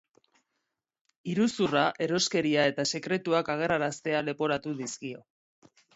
[1.33, 5.23] Iruzurra, eroskeria eta sekretuak agerraraztea leporatu dizkio.